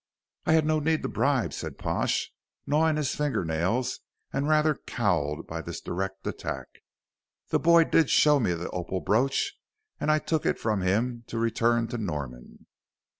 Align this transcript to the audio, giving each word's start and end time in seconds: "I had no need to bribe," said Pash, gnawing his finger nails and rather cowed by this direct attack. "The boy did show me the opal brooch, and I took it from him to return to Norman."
"I 0.47 0.53
had 0.53 0.65
no 0.65 0.79
need 0.79 1.03
to 1.03 1.07
bribe," 1.09 1.53
said 1.53 1.77
Pash, 1.77 2.33
gnawing 2.65 2.95
his 2.95 3.13
finger 3.15 3.45
nails 3.45 3.99
and 4.33 4.49
rather 4.49 4.79
cowed 4.87 5.45
by 5.45 5.61
this 5.61 5.79
direct 5.79 6.25
attack. 6.25 6.65
"The 7.49 7.59
boy 7.59 7.83
did 7.83 8.09
show 8.09 8.39
me 8.39 8.53
the 8.53 8.71
opal 8.71 9.01
brooch, 9.01 9.53
and 9.99 10.09
I 10.09 10.17
took 10.17 10.43
it 10.43 10.57
from 10.57 10.81
him 10.81 11.23
to 11.27 11.37
return 11.37 11.85
to 11.89 11.99
Norman." 11.99 12.65